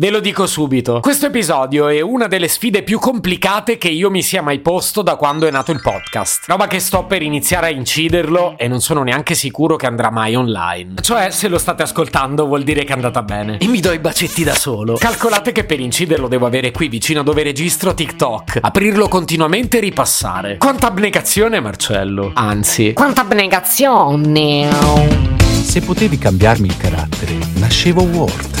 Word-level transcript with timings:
Ve 0.00 0.08
lo 0.08 0.20
dico 0.20 0.46
subito, 0.46 1.00
questo 1.00 1.26
episodio 1.26 1.88
è 1.88 2.00
una 2.00 2.26
delle 2.26 2.48
sfide 2.48 2.82
più 2.82 2.98
complicate 2.98 3.76
che 3.76 3.88
io 3.88 4.08
mi 4.08 4.22
sia 4.22 4.40
mai 4.40 4.60
posto 4.60 5.02
da 5.02 5.16
quando 5.16 5.46
è 5.46 5.50
nato 5.50 5.72
il 5.72 5.82
podcast. 5.82 6.44
Roba 6.46 6.66
che 6.66 6.80
sto 6.80 7.04
per 7.04 7.20
iniziare 7.20 7.66
a 7.66 7.68
inciderlo 7.68 8.56
e 8.56 8.66
non 8.66 8.80
sono 8.80 9.02
neanche 9.02 9.34
sicuro 9.34 9.76
che 9.76 9.84
andrà 9.84 10.10
mai 10.10 10.34
online. 10.36 10.94
Cioè, 11.02 11.28
se 11.28 11.48
lo 11.48 11.58
state 11.58 11.82
ascoltando 11.82 12.46
vuol 12.46 12.62
dire 12.62 12.84
che 12.84 12.92
è 12.92 12.94
andata 12.94 13.20
bene. 13.20 13.58
E 13.58 13.66
mi 13.66 13.80
do 13.80 13.92
i 13.92 13.98
bacetti 13.98 14.42
da 14.42 14.54
solo. 14.54 14.94
Calcolate 14.94 15.52
che 15.52 15.64
per 15.64 15.80
inciderlo 15.80 16.28
devo 16.28 16.46
avere 16.46 16.70
qui 16.70 16.88
vicino 16.88 17.22
dove 17.22 17.42
registro 17.42 17.92
TikTok, 17.92 18.56
aprirlo 18.62 19.06
continuamente 19.06 19.76
e 19.76 19.80
ripassare. 19.80 20.56
Quanta 20.56 20.86
abnegazione, 20.86 21.60
Marcello. 21.60 22.30
Anzi, 22.36 22.94
Quanta 22.94 23.20
abnegazione! 23.20 24.66
Se 25.60 25.82
potevi 25.82 26.16
cambiarmi 26.16 26.68
il 26.68 26.76
carattere, 26.78 27.36
nascevo 27.56 28.00
Ward. 28.04 28.60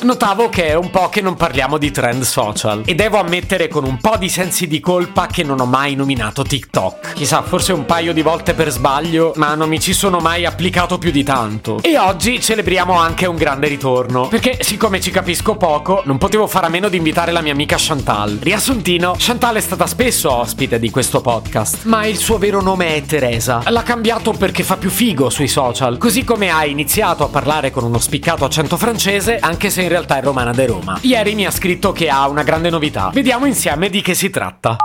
Notavo 0.00 0.48
che 0.48 0.68
è 0.68 0.74
un 0.74 0.90
po' 0.90 1.08
che 1.08 1.20
non 1.20 1.34
parliamo 1.34 1.76
di 1.76 1.90
trend 1.90 2.22
social 2.22 2.82
e 2.84 2.94
devo 2.94 3.18
ammettere 3.18 3.66
con 3.66 3.84
un 3.84 3.98
po' 3.98 4.16
di 4.16 4.28
sensi 4.28 4.68
di 4.68 4.78
colpa 4.78 5.26
che 5.26 5.42
non 5.42 5.58
ho 5.58 5.66
mai 5.66 5.96
nominato 5.96 6.44
TikTok. 6.44 7.14
Chissà, 7.14 7.42
forse 7.42 7.72
un 7.72 7.84
paio 7.84 8.12
di 8.12 8.22
volte 8.22 8.54
per 8.54 8.70
sbaglio, 8.70 9.32
ma 9.34 9.56
non 9.56 9.68
mi 9.68 9.80
ci 9.80 9.92
sono 9.92 10.20
mai 10.20 10.44
applicato 10.44 10.98
più 10.98 11.10
di 11.10 11.24
tanto. 11.24 11.80
E 11.82 11.98
oggi 11.98 12.40
celebriamo 12.40 12.96
anche 12.96 13.26
un 13.26 13.34
grande 13.34 13.66
ritorno, 13.66 14.28
perché 14.28 14.58
siccome 14.60 15.00
ci 15.00 15.10
capisco 15.10 15.56
poco, 15.56 16.02
non 16.04 16.16
potevo 16.16 16.46
fare 16.46 16.66
a 16.66 16.70
meno 16.70 16.88
di 16.88 16.96
invitare 16.96 17.32
la 17.32 17.40
mia 17.40 17.52
amica 17.52 17.76
Chantal. 17.76 18.38
Riassuntino, 18.40 19.16
Chantal 19.18 19.56
è 19.56 19.60
stata 19.60 19.86
spesso 19.88 20.32
ospite 20.32 20.78
di 20.78 20.90
questo 20.90 21.20
podcast, 21.20 21.84
ma 21.84 22.06
il 22.06 22.18
suo 22.18 22.38
vero 22.38 22.62
nome 22.62 22.94
è 22.94 23.02
Teresa. 23.02 23.62
L'ha 23.66 23.82
cambiato 23.82 24.30
perché 24.32 24.62
fa 24.62 24.76
più 24.76 24.90
figo 24.90 25.28
sui 25.28 25.48
social, 25.48 25.98
così 25.98 26.22
come 26.22 26.50
ha 26.50 26.64
iniziato 26.64 27.24
a 27.24 27.28
parlare 27.28 27.72
con 27.72 27.82
uno 27.82 27.98
spiccato 27.98 28.44
accento 28.44 28.76
francese, 28.76 29.38
anche 29.38 29.70
se 29.70 29.87
in 29.88 29.94
realtà 29.94 30.18
è 30.18 30.22
romana 30.22 30.52
de 30.52 30.66
Roma. 30.66 30.98
Ieri 31.00 31.34
mi 31.34 31.46
ha 31.46 31.50
scritto 31.50 31.92
che 31.92 32.10
ha 32.10 32.28
una 32.28 32.42
grande 32.42 32.68
novità. 32.68 33.10
Vediamo 33.12 33.46
insieme 33.46 33.88
di 33.88 34.02
che 34.02 34.14
si 34.14 34.28
tratta. 34.28 34.76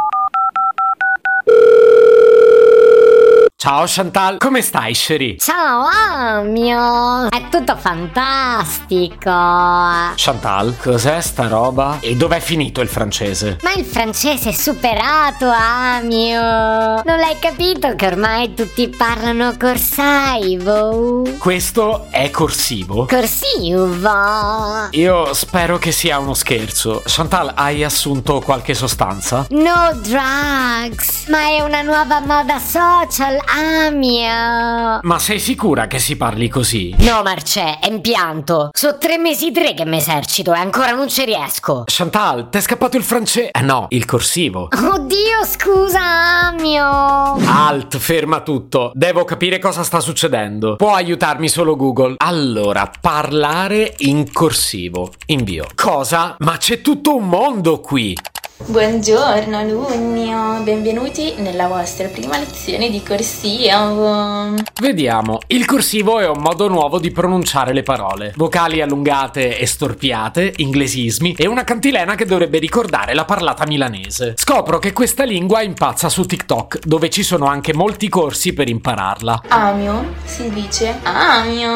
Ciao 3.63 3.85
Chantal, 3.87 4.39
come 4.39 4.61
stai, 4.61 4.93
Sherry? 4.93 5.37
Ciao 5.37 5.85
Amio! 5.85 7.29
È 7.29 7.47
tutto 7.49 7.77
fantastico! 7.77 9.23
Chantal, 9.23 10.75
cos'è 10.77 11.21
sta 11.21 11.47
roba? 11.47 11.99
E 12.01 12.17
dov'è 12.17 12.41
finito 12.41 12.81
il 12.81 12.89
francese? 12.89 13.59
Ma 13.61 13.71
il 13.71 13.85
francese 13.85 14.49
è 14.49 14.51
superato, 14.51 15.47
Amio! 15.49 16.41
Non 16.41 17.17
l'hai 17.17 17.39
capito 17.39 17.95
che 17.95 18.05
ormai 18.05 18.53
tutti 18.53 18.89
parlano 18.89 19.55
corsaivo? 19.57 21.21
Questo 21.39 22.07
è 22.09 22.29
corsivo? 22.31 23.05
Corsivo! 23.05 24.89
Io 24.91 25.33
spero 25.33 25.77
che 25.77 25.93
sia 25.93 26.19
uno 26.19 26.33
scherzo. 26.33 27.01
Chantal, 27.05 27.53
hai 27.55 27.81
assunto 27.85 28.41
qualche 28.41 28.73
sostanza? 28.73 29.45
No 29.51 29.97
drugs! 30.01 31.29
Ma 31.29 31.43
è 31.43 31.61
una 31.61 31.81
nuova 31.81 32.19
moda 32.19 32.59
social, 32.59 33.39
Amio! 33.55 34.99
Ma 35.03 35.19
sei 35.19 35.37
sicura 35.39 35.85
che 35.85 35.99
si 35.99 36.17
parli 36.17 36.49
così? 36.49 36.95
No, 36.99 37.21
Marcè, 37.21 37.77
è 37.81 37.87
impianto. 37.87 38.71
Sono 38.73 38.97
tre 38.97 39.19
mesi 39.19 39.51
tre 39.51 39.75
che 39.75 39.85
mi 39.85 39.97
esercito 39.97 40.55
e 40.55 40.57
ancora 40.57 40.93
non 40.93 41.07
ci 41.07 41.23
riesco. 41.23 41.83
Chantal, 41.85 42.49
ti 42.49 42.57
è 42.57 42.61
scappato 42.61 42.97
il 42.97 43.03
francese? 43.03 43.51
Eh 43.51 43.61
no, 43.61 43.85
il 43.89 44.05
corsivo. 44.05 44.69
Oddio, 44.71 45.45
scusa, 45.45 46.47
Amio! 46.47 47.35
Alt, 47.45 47.95
ferma 47.97 48.41
tutto. 48.41 48.91
Devo 48.95 49.23
capire 49.23 49.59
cosa 49.59 49.83
sta 49.83 49.99
succedendo. 49.99 50.75
Può 50.75 50.95
aiutarmi 50.95 51.47
solo 51.47 51.75
Google. 51.75 52.15
Allora, 52.17 52.89
parlare 52.99 53.93
in 53.99 54.31
corsivo. 54.31 55.11
Invio. 55.27 55.67
Cosa? 55.75 56.35
Ma 56.39 56.57
c'è 56.57 56.81
tutto 56.81 57.15
un 57.15 57.27
mondo 57.27 57.79
qui. 57.79 58.17
Buongiorno 58.55 59.57
alunni, 59.57 60.31
benvenuti 60.63 61.33
nella 61.37 61.67
vostra 61.67 62.07
prima 62.07 62.37
lezione 62.37 62.89
di 62.89 63.01
corsivo. 63.03 64.53
Vediamo. 64.79 65.39
Il 65.47 65.65
corsivo 65.65 66.19
è 66.19 66.29
un 66.29 66.39
modo 66.39 66.69
nuovo 66.69 66.99
di 66.99 67.11
pronunciare 67.11 67.73
le 67.73 67.81
parole. 67.81 68.31
Vocali 68.35 68.79
allungate 68.79 69.57
e 69.57 69.65
storpiate, 69.65 70.53
inglesismi 70.57 71.33
e 71.33 71.47
una 71.47 71.63
cantilena 71.63 72.13
che 72.15 72.25
dovrebbe 72.25 72.59
ricordare 72.59 73.15
la 73.15 73.25
parlata 73.25 73.65
milanese. 73.65 74.35
Scopro 74.37 74.77
che 74.77 74.93
questa 74.93 75.23
lingua 75.23 75.61
impazza 75.61 76.07
su 76.07 76.23
TikTok, 76.23 76.85
dove 76.85 77.09
ci 77.09 77.23
sono 77.23 77.47
anche 77.47 77.73
molti 77.73 78.07
corsi 78.07 78.53
per 78.53 78.69
impararla. 78.69 79.43
Amio, 79.49 80.13
si 80.23 80.49
dice 80.51 80.99
amio. 81.01 81.69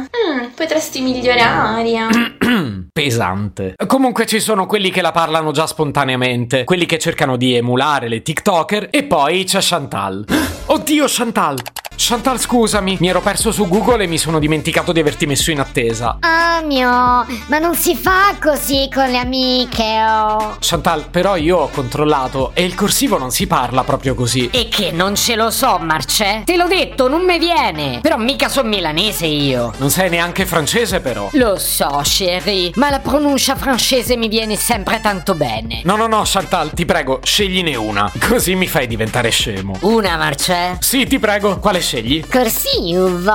Mm, 0.00 0.48
potresti 0.54 1.00
migliorare. 1.00 2.32
Pesante. 2.92 3.74
Comunque 3.86 4.26
ci 4.26 4.40
sono 4.40 4.66
quelli 4.66 4.90
che 4.90 5.00
la 5.00 5.10
parlano 5.10 5.50
già 5.50 5.66
spontaneamente, 5.66 6.22
quelli 6.64 6.86
che 6.86 6.98
cercano 6.98 7.36
di 7.36 7.54
emulare 7.54 8.08
le 8.08 8.22
TikToker 8.22 8.88
e 8.90 9.04
poi 9.04 9.44
c'è 9.44 9.60
Chantal. 9.60 10.24
Oddio 10.66 11.04
Chantal! 11.06 11.58
Chantal 11.96 12.38
scusami, 12.38 12.98
mi 13.00 13.08
ero 13.08 13.20
perso 13.20 13.52
su 13.52 13.68
Google 13.68 14.04
e 14.04 14.06
mi 14.06 14.18
sono 14.18 14.38
dimenticato 14.38 14.92
di 14.92 15.00
averti 15.00 15.26
messo 15.26 15.50
in 15.50 15.60
attesa. 15.60 16.18
Amio, 16.20 16.88
ma 16.88 17.58
non 17.60 17.74
si 17.74 17.94
fa 17.94 18.34
così 18.40 18.88
con 18.92 19.08
le 19.08 19.18
amiche, 19.18 20.02
oh. 20.04 20.56
Chantal, 20.60 21.08
però 21.08 21.36
io 21.36 21.58
ho 21.58 21.68
controllato 21.68 22.50
e 22.54 22.64
il 22.64 22.74
corsivo 22.74 23.16
non 23.16 23.30
si 23.30 23.46
parla 23.46 23.84
proprio 23.84 24.14
così. 24.14 24.50
E 24.50 24.68
che 24.68 24.90
non 24.90 25.14
ce 25.14 25.36
lo 25.36 25.50
so, 25.50 25.78
Marcè? 25.78 26.42
Te 26.44 26.56
l'ho 26.56 26.66
detto, 26.66 27.08
non 27.08 27.24
mi 27.24 27.38
viene. 27.38 28.00
Però 28.02 28.16
mica 28.16 28.48
sono 28.48 28.68
milanese 28.68 29.26
io. 29.26 29.72
Non 29.78 29.90
sei 29.90 30.10
neanche 30.10 30.46
francese 30.46 31.00
però. 31.00 31.28
Lo 31.32 31.58
so, 31.58 32.00
chérie, 32.02 32.72
ma 32.74 32.90
la 32.90 32.98
pronuncia 32.98 33.56
francese 33.56 34.16
mi 34.16 34.28
viene 34.28 34.56
sempre 34.56 35.00
tanto 35.00 35.34
bene. 35.34 35.80
No, 35.84 35.96
no, 35.96 36.06
no, 36.06 36.22
Chantal, 36.24 36.72
ti 36.72 36.84
prego, 36.84 37.20
scegliene 37.22 37.76
una. 37.76 38.10
Così 38.28 38.54
mi 38.54 38.66
fai 38.66 38.86
diventare 38.86 39.30
scemo. 39.30 39.76
Una, 39.80 40.16
Marcè? 40.16 40.76
Sì, 40.80 41.06
ti 41.06 41.18
prego, 41.18 41.58
quale 41.58 41.80
scegli? 41.84 42.24
Corsivo. 42.26 43.32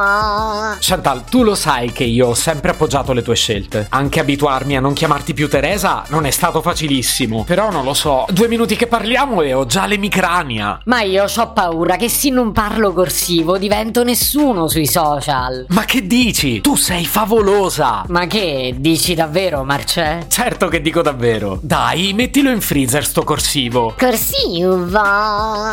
Chantal, 0.79 1.23
tu 1.29 1.43
lo 1.43 1.53
sai 1.53 1.91
che 1.91 2.03
io 2.03 2.29
ho 2.29 2.33
sempre 2.33 2.71
appoggiato 2.71 3.13
le 3.13 3.21
tue 3.21 3.35
scelte. 3.35 3.85
Anche 3.89 4.19
abituarmi 4.19 4.75
a 4.75 4.79
non 4.79 4.93
chiamarti 4.93 5.33
più 5.33 5.47
Teresa 5.47 6.03
non 6.07 6.25
è 6.25 6.31
stato 6.31 6.61
facilissimo. 6.61 7.43
Però 7.45 7.69
non 7.69 7.85
lo 7.85 7.93
so, 7.93 8.25
due 8.29 8.47
minuti 8.47 8.75
che 8.75 8.87
parliamo 8.87 9.41
e 9.43 9.53
ho 9.53 9.65
già 9.65 9.85
l'emicrania. 9.85 10.81
Ma 10.85 11.01
io 11.01 11.25
ho 11.25 11.51
paura 11.53 11.95
che 11.95 12.09
se 12.09 12.29
non 12.31 12.51
parlo 12.51 12.91
corsivo 12.91 13.57
divento 13.57 14.03
nessuno 14.03 14.67
sui 14.67 14.87
social. 14.87 15.67
Ma 15.69 15.85
che 15.85 16.07
dici? 16.07 16.61
Tu 16.61 16.75
sei 16.75 17.05
favolosa! 17.05 18.03
Ma 18.07 18.25
che, 18.25 18.75
dici 18.77 19.13
davvero, 19.13 19.63
Marcè? 19.63 20.25
Certo 20.27 20.67
che 20.67 20.81
dico 20.81 21.03
davvero. 21.03 21.59
Dai, 21.61 22.13
mettilo 22.13 22.49
in 22.49 22.61
freezer 22.61 23.05
sto 23.05 23.23
corsivo. 23.23 23.93
Corsivo. 23.97 25.01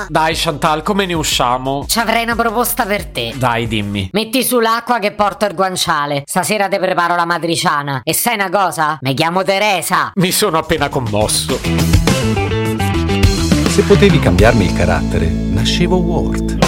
Dai, 0.08 0.34
Chantal, 0.34 0.82
come 0.82 1.06
ne 1.06 1.14
usciamo? 1.14 1.86
Ci 1.88 1.98
avrei 1.98 2.24
una 2.24 2.34
proposta 2.36 2.64
per 2.74 3.06
te. 3.06 3.32
Dai, 3.36 3.66
dimmi. 3.66 4.08
Metti 4.12 4.42
sull'acqua 4.42 4.98
che 4.98 5.12
porto 5.12 5.46
il 5.46 5.54
guanciale. 5.54 6.22
Stasera 6.26 6.68
ti 6.68 6.78
preparo 6.78 7.14
la 7.14 7.24
matriciana. 7.24 8.00
E 8.02 8.12
sai 8.12 8.34
una 8.34 8.50
cosa? 8.50 8.98
Mi 9.02 9.14
chiamo 9.14 9.42
Teresa. 9.42 10.12
Mi 10.14 10.30
sono 10.30 10.58
appena 10.58 10.88
commosso. 10.88 11.58
Se 13.68 13.82
potevi 13.82 14.18
cambiarmi 14.18 14.64
il 14.64 14.72
carattere, 14.72 15.26
nascevo 15.26 15.96
Ward. 15.96 16.58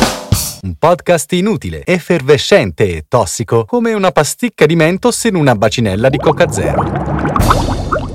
Un 0.61 0.75
podcast 0.75 1.33
inutile, 1.33 1.83
effervescente 1.85 2.97
e 2.97 3.05
tossico, 3.09 3.65
come 3.65 3.95
una 3.95 4.11
pasticca 4.11 4.67
di 4.67 4.77
mentos 4.77 5.25
in 5.25 5.37
una 5.37 5.55
bacinella 5.55 6.09
di 6.09 6.19
Coca 6.19 6.51
Zero. 6.51 7.29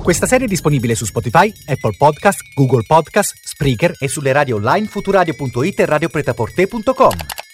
Questa 0.03 0.27
serie 0.27 0.45
è 0.45 0.49
disponibile 0.49 0.95
su 0.95 1.05
Spotify, 1.05 1.51
Apple 1.65 1.95
Podcast, 1.97 2.41
Google 2.53 2.83
Podcast, 2.85 3.33
Spreaker 3.41 3.95
e 3.97 4.09
sulle 4.09 4.33
radio 4.33 4.57
online 4.57 4.85
futuradio.it 4.85 5.79
e 5.79 5.85
radiopretaporte.com. 5.85 7.42